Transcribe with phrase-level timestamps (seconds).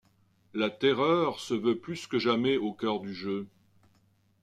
[0.55, 3.47] La terreur se veut plus que jamais au cœur du jeu.